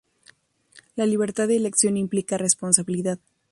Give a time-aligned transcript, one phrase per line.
[0.95, 3.19] La libertad de elección implica responsabilidad.